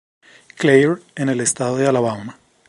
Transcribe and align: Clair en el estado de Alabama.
Clair 0.57 0.99
en 1.15 1.29
el 1.29 1.39
estado 1.41 1.77
de 1.77 1.85
Alabama. 1.85 2.39